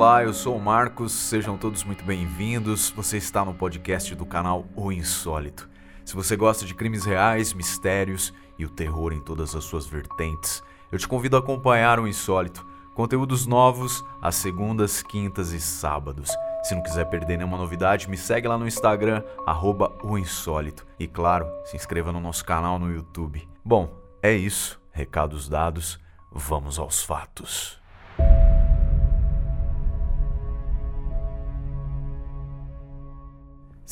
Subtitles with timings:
[0.00, 2.88] Olá, eu sou o Marcos, sejam todos muito bem-vindos.
[2.96, 5.68] Você está no podcast do canal O Insólito.
[6.06, 10.62] Se você gosta de crimes reais, mistérios e o terror em todas as suas vertentes,
[10.90, 12.66] eu te convido a acompanhar o Insólito.
[12.94, 16.30] Conteúdos novos às segundas, quintas e sábados.
[16.62, 20.86] Se não quiser perder nenhuma novidade, me segue lá no Instagram, arroba o Insólito.
[20.98, 23.46] E claro, se inscreva no nosso canal no YouTube.
[23.62, 24.80] Bom, é isso.
[24.92, 26.00] Recados dados,
[26.32, 27.79] vamos aos fatos.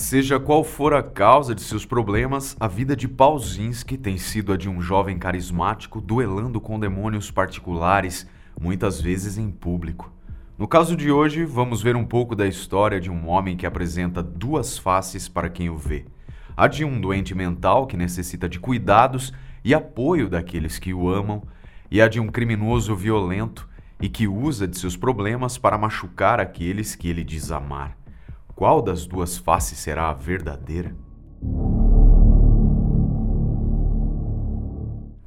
[0.08, 4.56] Seja qual for a causa de seus problemas, a vida de Pauzinski tem sido a
[4.56, 8.26] de um jovem carismático duelando com demônios particulares,
[8.58, 10.10] muitas vezes em público.
[10.56, 14.22] No caso de hoje, vamos ver um pouco da história de um homem que apresenta
[14.22, 16.06] duas faces para quem o vê:
[16.56, 19.30] a de um doente mental que necessita de cuidados
[19.62, 21.42] e apoio daqueles que o amam,
[21.90, 23.68] e a de um criminoso violento
[24.00, 28.07] e que usa de seus problemas para machucar aqueles que ele diz amar.
[28.58, 30.92] Qual das duas faces será a verdadeira?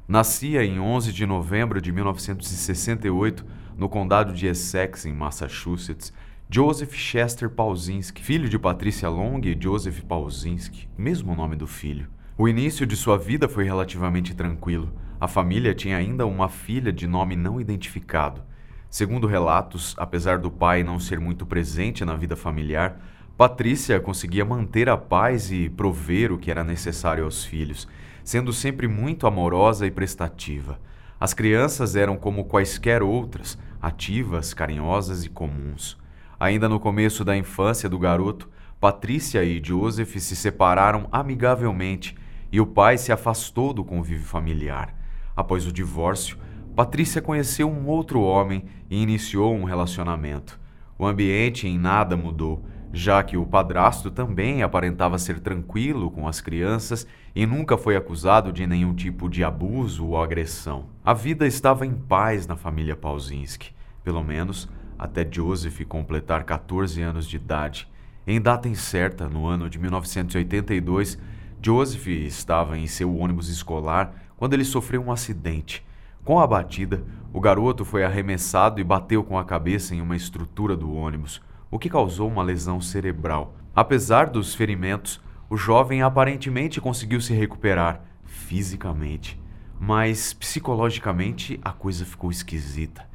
[0.06, 3.42] Nascia em 11 de novembro de 1968
[3.74, 6.12] no condado de Essex, em Massachusetts,
[6.50, 12.10] Joseph Chester Pauzinski, filho de Patricia Long e Joseph Pauzinski, mesmo nome do filho.
[12.36, 14.92] O início de sua vida foi relativamente tranquilo.
[15.18, 18.42] A família tinha ainda uma filha de nome não identificado.
[18.90, 23.00] Segundo relatos, apesar do pai não ser muito presente na vida familiar,
[23.42, 27.88] Patrícia conseguia manter a paz e prover o que era necessário aos filhos,
[28.22, 30.78] sendo sempre muito amorosa e prestativa.
[31.18, 35.98] As crianças eram como quaisquer outras, ativas, carinhosas e comuns.
[36.38, 38.48] Ainda no começo da infância do garoto,
[38.78, 42.16] Patrícia e Joseph se separaram amigavelmente
[42.52, 44.94] e o pai se afastou do convívio familiar.
[45.34, 46.38] Após o divórcio,
[46.76, 50.60] Patrícia conheceu um outro homem e iniciou um relacionamento.
[50.96, 56.40] O ambiente em nada mudou já que o padrasto também aparentava ser tranquilo com as
[56.40, 60.86] crianças e nunca foi acusado de nenhum tipo de abuso ou agressão.
[61.02, 63.72] A vida estava em paz na família Pauzinski,
[64.04, 67.88] pelo menos até Joseph completar 14 anos de idade.
[68.26, 71.18] Em data incerta, no ano de 1982,
[71.60, 75.84] Joseph estava em seu ônibus escolar quando ele sofreu um acidente.
[76.24, 77.02] Com a batida,
[77.32, 81.40] o garoto foi arremessado e bateu com a cabeça em uma estrutura do ônibus
[81.72, 83.56] o que causou uma lesão cerebral.
[83.74, 85.18] Apesar dos ferimentos,
[85.48, 89.40] o jovem aparentemente conseguiu se recuperar fisicamente,
[89.80, 93.08] mas psicologicamente a coisa ficou esquisita.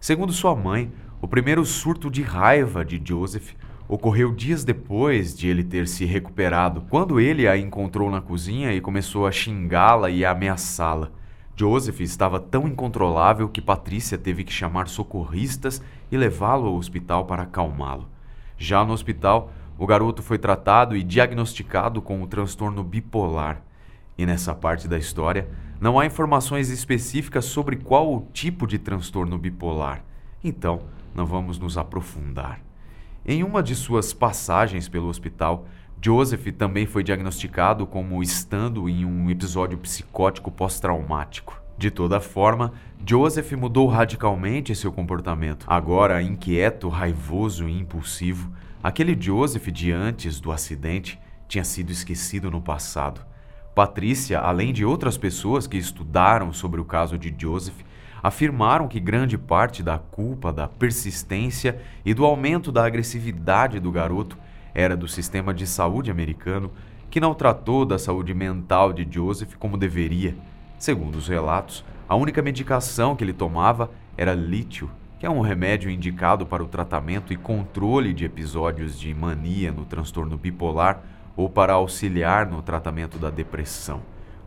[0.00, 3.52] Segundo sua mãe, o primeiro surto de raiva de Joseph
[3.86, 8.80] ocorreu dias depois de ele ter se recuperado, quando ele a encontrou na cozinha e
[8.80, 11.12] começou a xingá-la e a ameaçá-la.
[11.54, 17.42] Joseph estava tão incontrolável que Patrícia teve que chamar socorristas e levá-lo ao hospital para
[17.42, 18.08] acalmá-lo.
[18.58, 23.62] Já no hospital, o garoto foi tratado e diagnosticado com o transtorno bipolar.
[24.18, 25.48] E nessa parte da história,
[25.80, 30.04] não há informações específicas sobre qual o tipo de transtorno bipolar.
[30.44, 30.82] Então,
[31.14, 32.60] não vamos nos aprofundar.
[33.24, 35.66] Em uma de suas passagens pelo hospital,
[36.02, 41.59] Joseph também foi diagnosticado como estando em um episódio psicótico pós-traumático.
[41.80, 42.74] De toda forma,
[43.06, 45.64] Joseph mudou radicalmente seu comportamento.
[45.66, 48.52] Agora inquieto, raivoso e impulsivo,
[48.82, 53.22] aquele Joseph de antes do acidente tinha sido esquecido no passado.
[53.74, 57.80] Patrícia, além de outras pessoas que estudaram sobre o caso de Joseph,
[58.22, 64.36] afirmaram que grande parte da culpa da persistência e do aumento da agressividade do garoto
[64.74, 66.70] era do sistema de saúde americano
[67.10, 70.36] que não tratou da saúde mental de Joseph como deveria.
[70.80, 75.90] Segundo os relatos, a única medicação que ele tomava era lítio, que é um remédio
[75.90, 81.02] indicado para o tratamento e controle de episódios de mania no transtorno bipolar
[81.36, 84.00] ou para auxiliar no tratamento da depressão,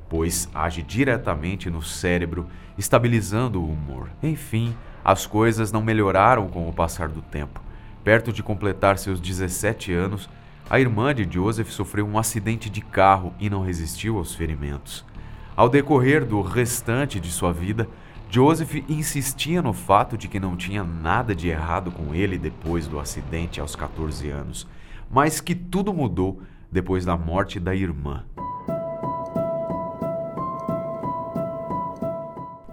[0.09, 2.47] pois age diretamente no cérebro,
[2.79, 4.09] estabilizando o humor.
[4.23, 4.75] Enfim,
[5.05, 7.61] as coisas não melhoraram com o passar do tempo.
[8.03, 10.27] Perto de completar seus 17 anos,
[10.67, 15.05] a irmã de Joseph sofreu um acidente de carro e não resistiu aos ferimentos.
[15.55, 17.87] Ao decorrer do restante de sua vida,
[18.27, 22.99] Joseph insistia no fato de que não tinha nada de errado com ele depois do
[22.99, 24.67] acidente aos 14 anos,
[25.11, 26.41] mas que tudo mudou
[26.71, 28.25] depois da morte da irmã.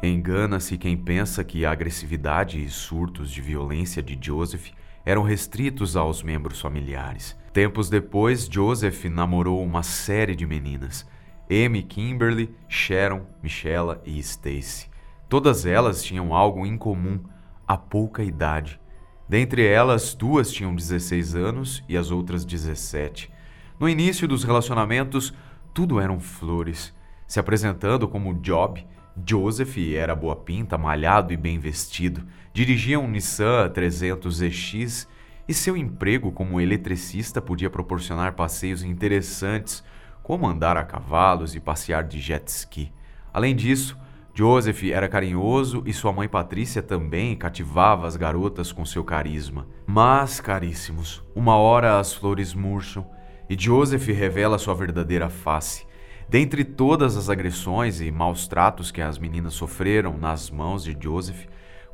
[0.02, 4.70] Engana-se quem pensa que a agressividade e surtos de violência de Joseph
[5.04, 7.36] eram restritos aos membros familiares.
[7.52, 11.06] Tempos depois, Joseph namorou uma série de meninas:
[11.50, 14.88] Amy, Kimberly, Sharon, Michella e Stacy.
[15.28, 17.18] Todas elas tinham algo em comum:
[17.66, 18.80] a pouca idade.
[19.28, 23.30] Dentre elas, duas tinham 16 anos e as outras 17.
[23.78, 25.34] No início dos relacionamentos,
[25.74, 26.94] tudo eram flores.
[27.26, 28.84] Se apresentando como Job,
[29.28, 35.06] Joseph era boa pinta, malhado e bem vestido, dirigia um Nissan 300ZX
[35.48, 39.84] e seu emprego como eletricista podia proporcionar passeios interessantes,
[40.22, 42.92] como andar a cavalos e passear de jet ski.
[43.32, 43.96] Além disso,
[44.34, 49.66] Joseph era carinhoso e sua mãe Patrícia também cativava as garotas com seu carisma.
[49.86, 53.04] Mas, caríssimos, uma hora as flores murcham
[53.48, 55.84] e Joseph revela sua verdadeira face.
[56.28, 61.46] Dentre todas as agressões e maus tratos que as meninas sofreram nas mãos de Joseph,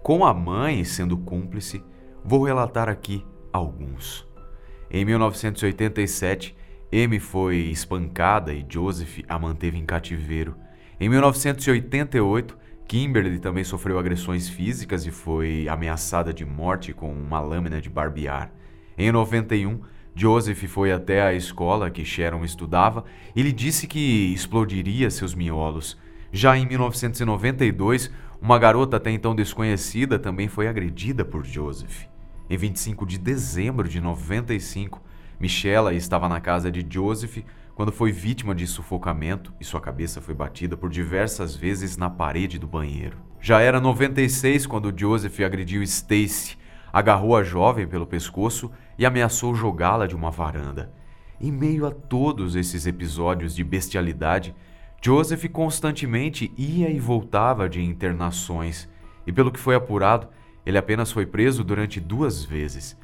[0.02, 1.82] com a mãe sendo cúmplice,
[2.22, 4.28] vou relatar aqui alguns.
[4.90, 6.54] Em 1987,
[6.96, 10.56] Amy foi espancada e Joseph a manteve em cativeiro.
[10.98, 12.56] Em 1988,
[12.88, 18.50] Kimberly também sofreu agressões físicas e foi ameaçada de morte com uma lâmina de barbear.
[18.96, 19.78] Em 91,
[20.14, 23.04] Joseph foi até a escola que Sharon estudava
[23.34, 25.98] e lhe disse que explodiria seus miolos.
[26.32, 28.10] Já em 1992,
[28.40, 32.06] uma garota até então desconhecida também foi agredida por Joseph.
[32.48, 35.02] Em 25 de dezembro de 95,
[35.38, 37.38] Michela estava na casa de Joseph
[37.74, 42.58] quando foi vítima de sufocamento e sua cabeça foi batida por diversas vezes na parede
[42.58, 43.18] do banheiro.
[43.40, 46.56] Já era 96 quando Joseph agrediu Stacy,
[46.90, 50.90] agarrou a jovem pelo pescoço e ameaçou jogá-la de uma varanda.
[51.38, 54.54] Em meio a todos esses episódios de bestialidade,
[55.04, 58.88] Joseph constantemente ia e voltava de internações,
[59.26, 60.28] e pelo que foi apurado,
[60.64, 62.96] ele apenas foi preso durante duas vezes.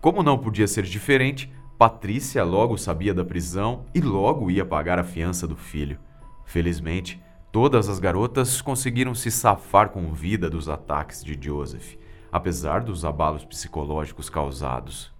[0.00, 5.04] Como não podia ser diferente, Patrícia logo sabia da prisão e logo ia pagar a
[5.04, 5.96] fiança do filho.
[6.44, 7.22] Felizmente,
[7.52, 11.94] todas as garotas conseguiram se safar com vida dos ataques de Joseph,
[12.32, 15.12] apesar dos abalos psicológicos causados.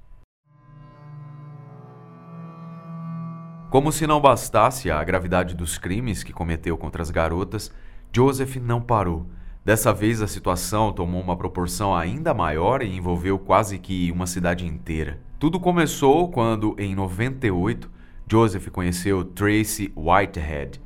[3.70, 7.72] Como se não bastasse a gravidade dos crimes que cometeu contra as garotas,
[8.12, 9.28] Joseph não parou.
[9.64, 14.66] Dessa vez a situação tomou uma proporção ainda maior e envolveu quase que uma cidade
[14.66, 15.27] inteira.
[15.38, 17.90] Tudo começou quando, em 98,
[18.30, 20.80] Joseph conheceu Tracy Whitehead,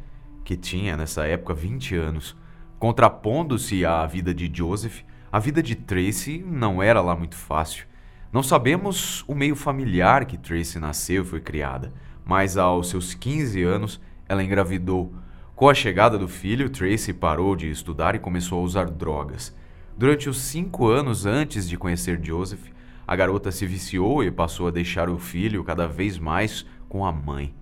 [0.44, 2.36] que tinha nessa época 20 anos.
[2.78, 5.00] Contrapondo-se à vida de Joseph,
[5.30, 7.86] a vida de Tracy não era lá muito fácil.
[8.32, 11.92] Não sabemos o meio familiar que Tracy nasceu e foi criada
[12.24, 15.12] mas aos seus 15 anos ela engravidou.
[15.54, 19.54] Com a chegada do filho, Tracy parou de estudar e começou a usar drogas.
[19.96, 22.70] Durante os cinco anos antes de conhecer Joseph,
[23.12, 27.12] a garota se viciou e passou a deixar o filho cada vez mais com a
[27.12, 27.54] mãe.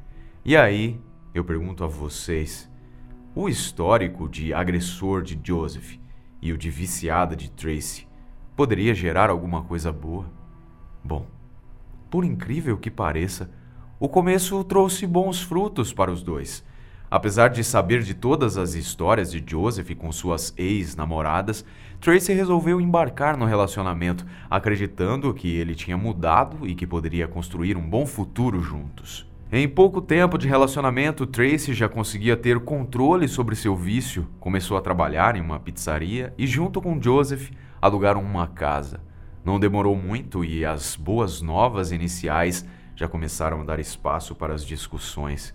[0.45, 1.01] E aí,
[1.35, 2.71] eu pergunto a vocês:
[3.35, 5.97] o histórico de agressor de Joseph
[6.41, 8.07] e o de viciada de Tracy
[8.55, 10.31] poderia gerar alguma coisa boa?
[11.03, 11.27] Bom,
[12.09, 13.51] por incrível que pareça,
[13.99, 16.65] o começo trouxe bons frutos para os dois.
[17.11, 21.65] Apesar de saber de todas as histórias de Joseph com suas ex-namoradas,
[22.01, 27.91] Tracy resolveu embarcar no relacionamento, acreditando que ele tinha mudado e que poderia construir um
[27.91, 29.29] bom futuro juntos.
[29.51, 34.81] Em pouco tempo de relacionamento, Tracy já conseguia ter controle sobre seu vício, começou a
[34.81, 37.51] trabalhar em uma pizzaria e, junto com Joseph,
[37.83, 39.01] alugaram uma casa.
[39.45, 44.65] Não demorou muito e as boas novas iniciais já começaram a dar espaço para as
[44.65, 45.53] discussões.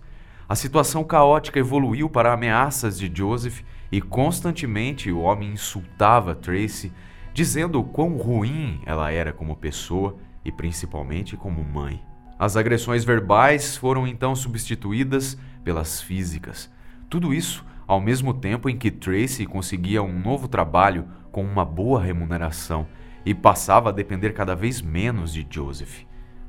[0.48, 6.92] A situação caótica evoluiu para ameaças de Joseph e constantemente o homem insultava Tracy,
[7.34, 12.00] dizendo o quão ruim ela era como pessoa e principalmente como mãe.
[12.38, 16.70] As agressões verbais foram então substituídas pelas físicas.
[17.10, 22.00] Tudo isso ao mesmo tempo em que Tracy conseguia um novo trabalho com uma boa
[22.00, 22.86] remuneração
[23.24, 26.02] e passava a depender cada vez menos de Joseph.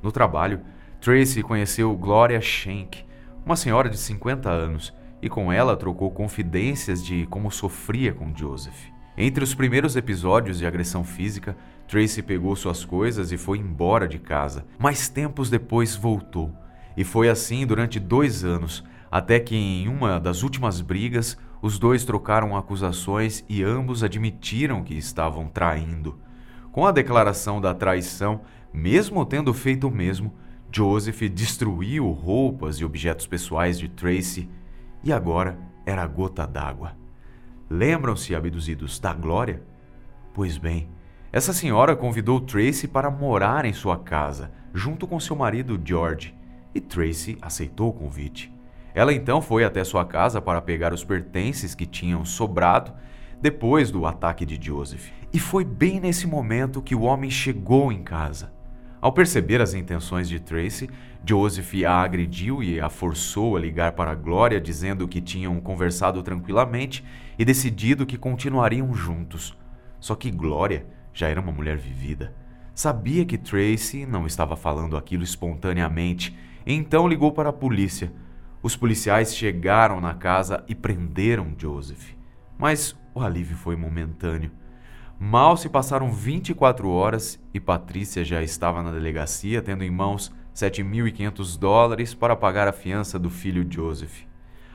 [0.03, 0.61] No trabalho,
[0.99, 3.06] Tracy conheceu Gloria Schenck,
[3.47, 8.75] uma senhora de 50 anos, e com ela trocou confidências de como sofria com Joseph.
[9.17, 11.55] Entre os primeiros episódios de agressão física,
[11.87, 16.53] Tracy pegou suas coisas e foi embora de casa, mas tempos depois voltou.
[16.97, 22.03] E foi assim durante dois anos, até que em uma das últimas brigas, os dois
[22.03, 26.19] trocaram acusações e ambos admitiram que estavam traindo.
[26.69, 28.41] Com a declaração da traição,
[28.73, 30.33] mesmo tendo feito o mesmo,
[30.71, 34.49] Joseph destruiu roupas e objetos pessoais de Tracy
[35.03, 36.95] e agora era a gota d'água.
[37.69, 39.63] Lembram-se, abduzidos, da Glória?
[40.33, 40.89] Pois bem,
[41.31, 46.35] essa senhora convidou Tracy para morar em sua casa, junto com seu marido George,
[46.73, 48.53] e Tracy aceitou o convite.
[48.93, 52.93] Ela então foi até sua casa para pegar os pertences que tinham sobrado.
[53.39, 55.11] depois do ataque de Joseph.
[55.31, 58.51] E foi bem nesse momento que o homem chegou em casa.
[58.99, 60.89] Ao perceber as intenções de Tracy,
[61.23, 67.03] Joseph a agrediu e a forçou a ligar para Glória, dizendo que tinham conversado tranquilamente
[67.37, 69.55] e decidido que continuariam juntos.
[69.99, 72.33] Só que Glória já era uma mulher vivida.
[72.73, 78.11] Sabia que Tracy não estava falando aquilo espontaneamente, então ligou para a polícia.
[78.61, 82.13] Os policiais chegaram na casa e prenderam Joseph.
[82.57, 84.51] Mas o alívio foi momentâneo.
[85.19, 91.57] Mal se passaram 24 horas e Patrícia já estava na delegacia, tendo em mãos 7.500
[91.57, 94.21] dólares para pagar a fiança do filho Joseph.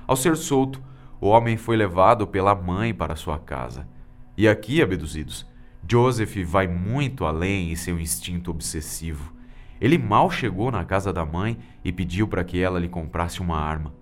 [0.04, 0.82] Ao ser solto,
[1.20, 3.86] o homem foi levado pela mãe para sua casa.
[4.36, 5.46] E aqui, abduzidos,
[5.88, 9.32] Joseph vai muito além em seu instinto obsessivo.
[9.80, 13.58] Ele mal chegou na casa da mãe e pediu para que ela lhe comprasse uma
[13.58, 13.94] arma.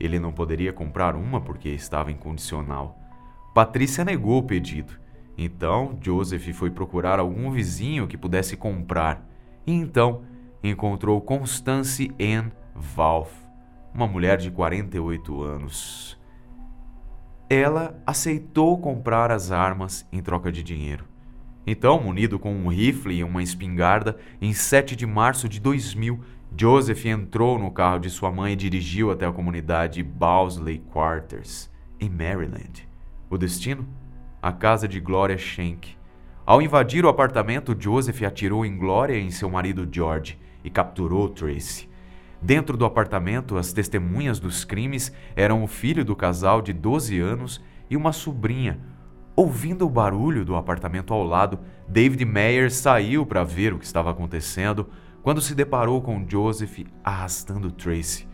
[0.00, 2.98] Ele não poderia comprar uma porque estava incondicional.
[3.52, 5.01] Patrícia negou o pedido
[5.36, 9.26] então Joseph foi procurar algum vizinho que pudesse comprar
[9.66, 10.22] e então
[10.62, 13.34] encontrou Constance Ann Valve,
[13.94, 16.18] uma mulher de 48 anos.
[17.48, 21.04] Ela aceitou comprar as armas em troca de dinheiro.
[21.66, 26.18] Então, munido com um rifle e uma espingarda, em 7 de março de 2000,
[26.56, 31.70] Joseph entrou no carro de sua mãe e dirigiu até a comunidade Bowsley Quarters,
[32.00, 32.88] em Maryland.
[33.30, 33.86] O destino?
[34.42, 35.96] A casa de Gloria Schenck.
[36.44, 41.28] Ao invadir o apartamento, Joseph atirou em Gloria e em seu marido George e capturou
[41.28, 41.88] Tracy.
[42.40, 47.62] Dentro do apartamento, as testemunhas dos crimes eram o filho do casal de 12 anos
[47.88, 48.80] e uma sobrinha.
[49.36, 54.10] Ouvindo o barulho do apartamento ao lado, David Meyer saiu para ver o que estava
[54.10, 54.88] acontecendo
[55.22, 58.26] quando se deparou com Joseph arrastando Tracy.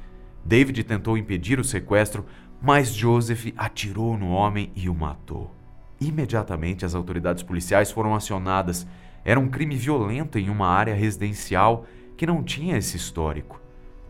[0.43, 2.25] David tentou impedir o sequestro,
[2.63, 5.58] mas Joseph atirou no homem e o matou.
[6.01, 8.87] Imediatamente as autoridades policiais foram acionadas.
[9.25, 11.85] Era um crime violento em uma área residencial
[12.17, 13.61] que não tinha esse histórico.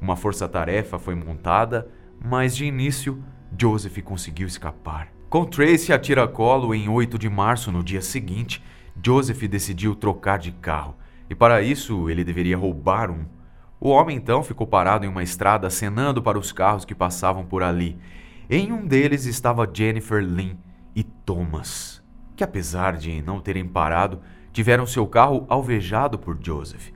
[0.01, 1.89] Uma força-tarefa foi montada,
[2.23, 3.23] mas de início
[3.59, 5.09] Joseph conseguiu escapar.
[5.29, 8.63] Com Tracy a tiracolo em 8 de março, no dia seguinte,
[9.05, 10.97] Joseph decidiu trocar de carro
[11.29, 13.27] e para isso ele deveria roubar um.
[13.81, 17.63] O homem então ficou parado em uma estrada acenando para os carros que passavam por
[17.63, 17.99] ali.
[18.51, 20.57] Em um deles estava Jennifer Lynn,
[20.99, 22.03] e Thomas,
[22.35, 24.21] que apesar de não terem parado,
[24.53, 26.89] tiveram seu carro alvejado por Joseph.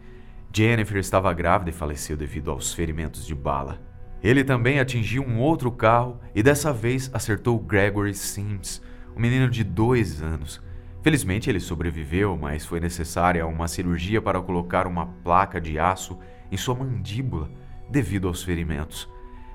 [0.53, 3.81] Jennifer estava grávida e faleceu devido aos ferimentos de bala.
[4.21, 8.83] Ele também atingiu um outro carro e dessa vez acertou Gregory Sims,
[9.17, 10.61] um menino de dois anos.
[11.01, 16.19] Felizmente ele sobreviveu, mas foi necessária uma cirurgia para colocar uma placa de aço
[16.51, 17.49] em sua mandíbula
[17.89, 19.09] devido aos ferimentos.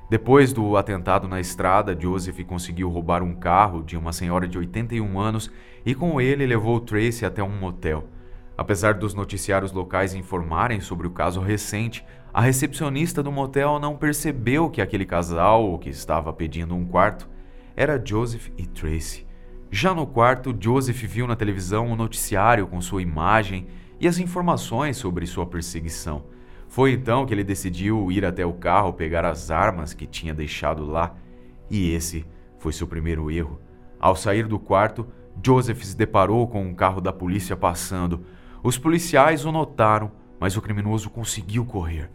[0.09, 5.19] Depois do atentado na estrada, Joseph conseguiu roubar um carro de uma senhora de 81
[5.19, 5.51] anos
[5.85, 8.07] e com ele levou Tracy até um motel.
[8.57, 14.69] Apesar dos noticiários locais informarem sobre o caso recente, a recepcionista do motel não percebeu
[14.69, 17.27] que aquele casal, que estava pedindo um quarto,
[17.75, 19.27] era Joseph e Tracy.
[19.69, 23.67] Já no quarto, Joseph viu na televisão um noticiário com sua imagem
[23.99, 26.23] e as informações sobre sua perseguição.
[26.67, 30.85] Foi então que ele decidiu ir até o carro pegar as armas que tinha deixado
[30.85, 31.15] lá,
[31.69, 32.25] e esse
[32.57, 33.59] foi seu primeiro erro.
[33.99, 35.07] Ao sair do quarto,
[35.43, 38.25] Joseph se deparou com um carro da polícia passando.
[38.63, 42.09] Os policiais o notaram, mas o criminoso conseguiu correr.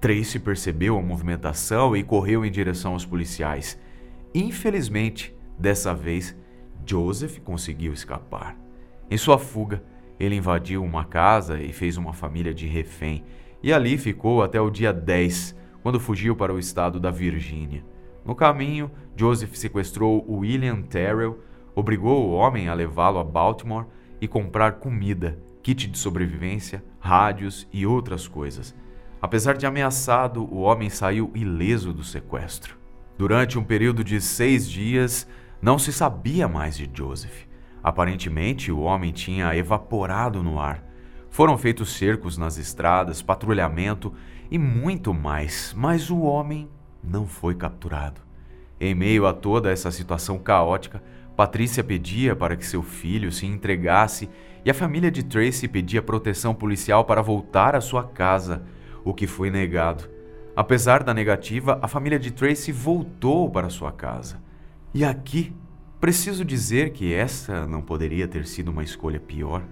[0.00, 3.78] Tracy percebeu a movimentação e correu em direção aos policiais.
[4.34, 6.36] Infelizmente, dessa vez,
[6.84, 8.56] Joseph conseguiu escapar.
[9.10, 9.82] Em sua fuga,
[10.18, 13.24] ele invadiu uma casa e fez uma família de refém
[13.64, 17.82] e ali ficou até o dia 10, quando fugiu para o estado da Virgínia.
[18.22, 21.38] No caminho, Joseph sequestrou William Terrell,
[21.74, 23.86] obrigou o homem a levá-lo a Baltimore
[24.20, 28.74] e comprar comida, kit de sobrevivência, rádios e outras coisas.
[29.22, 32.76] Apesar de ameaçado, o homem saiu ileso do sequestro.
[33.16, 35.26] Durante um período de seis dias,
[35.62, 37.46] não se sabia mais de Joseph.
[37.82, 40.84] Aparentemente, o homem tinha evaporado no ar.
[41.34, 44.14] Foram feitos cercos nas estradas, patrulhamento
[44.48, 46.70] e muito mais, mas o homem
[47.02, 48.20] não foi capturado.
[48.80, 51.02] Em meio a toda essa situação caótica,
[51.36, 54.30] Patrícia pedia para que seu filho se entregasse
[54.64, 58.62] e a família de Tracy pedia proteção policial para voltar à sua casa,
[59.04, 60.08] o que foi negado.
[60.54, 64.40] Apesar da negativa, a família de Tracy voltou para sua casa.
[64.94, 65.52] E aqui,
[66.00, 69.64] preciso dizer que essa não poderia ter sido uma escolha pior.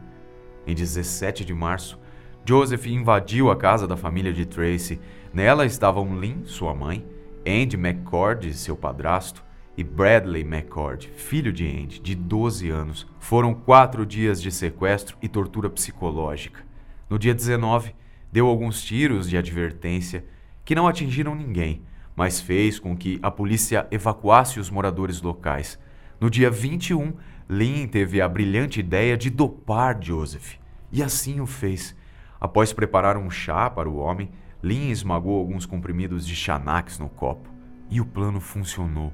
[0.66, 1.98] Em 17 de março,
[2.44, 5.00] Joseph invadiu a casa da família de Tracy.
[5.32, 7.04] Nela estavam Lynn, sua mãe,
[7.46, 9.44] Andy McCord, seu padrasto,
[9.76, 15.28] e Bradley McCord, filho de Andy, de 12 anos, foram quatro dias de sequestro e
[15.28, 16.62] tortura psicológica.
[17.08, 17.94] No dia 19,
[18.30, 20.24] deu alguns tiros de advertência
[20.64, 21.82] que não atingiram ninguém,
[22.14, 25.78] mas fez com que a polícia evacuasse os moradores locais.
[26.20, 27.14] No dia 21,
[27.52, 30.54] Lynn teve a brilhante ideia de dopar Joseph,
[30.90, 31.94] e assim o fez.
[32.40, 34.30] Após preparar um chá para o homem,
[34.62, 37.50] Lynn esmagou alguns comprimidos de Xanax no copo,
[37.90, 39.12] e o plano funcionou.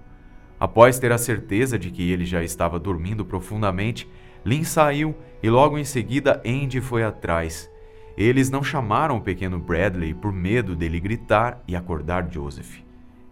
[0.61, 4.09] Após ter a certeza de que ele já estava dormindo profundamente,
[4.45, 7.69] Lynn saiu e logo em seguida Andy foi atrás.
[8.17, 12.79] Eles não chamaram o pequeno Bradley por medo dele gritar e acordar Joseph.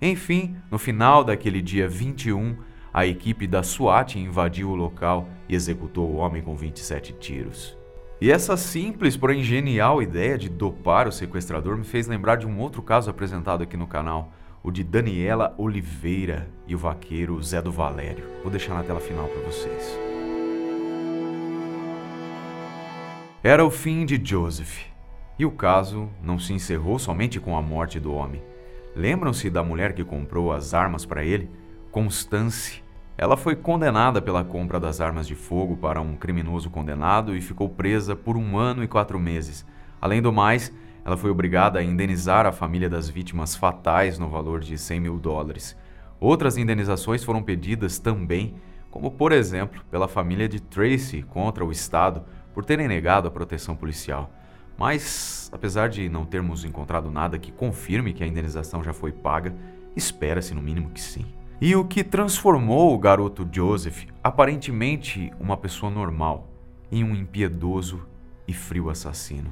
[0.02, 2.56] Enfim, no final daquele dia 21,
[2.97, 7.76] a equipe da SWAT invadiu o local e executou o homem com 27 tiros.
[8.19, 12.59] E essa simples, porém genial ideia de dopar o sequestrador me fez lembrar de um
[12.59, 17.71] outro caso apresentado aqui no canal, o de Daniela Oliveira e o vaqueiro Zé do
[17.71, 18.25] Valério.
[18.41, 19.99] Vou deixar na tela final para vocês.
[23.45, 24.87] Era o fim de Joseph.
[25.38, 28.43] E o caso não se encerrou somente com a morte do homem.
[28.95, 31.50] Lembram-se da mulher que comprou as armas para ele?
[31.93, 32.86] Constance.
[33.18, 37.66] Ela foi condenada pela compra das armas de fogo para um criminoso condenado e ficou
[37.66, 39.64] presa por um ano e quatro meses.
[39.99, 40.70] Além do mais,
[41.02, 45.18] ela foi obrigada a indenizar a família das vítimas fatais no valor de 100 mil
[45.18, 45.75] dólares.
[46.20, 48.54] Outras indenizações foram pedidas também,
[48.90, 53.75] como por exemplo pela família de Tracy contra o Estado por terem negado a proteção
[53.75, 54.30] policial.
[54.76, 59.54] Mas, apesar de não termos encontrado nada que confirme que a indenização já foi paga,
[59.96, 61.25] espera-se no mínimo que sim.
[61.58, 66.50] E o que transformou o garoto Joseph, aparentemente uma pessoa normal,
[66.92, 68.06] em um impiedoso
[68.46, 69.50] e frio assassino?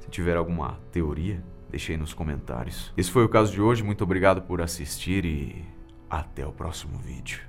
[0.00, 1.40] Se tiver alguma teoria,
[1.70, 2.92] deixe aí nos comentários.
[2.96, 5.64] Esse foi o caso de hoje, muito obrigado por assistir e
[6.10, 7.47] até o próximo vídeo.